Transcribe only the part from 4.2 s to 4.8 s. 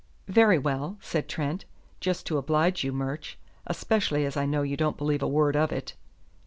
as I know you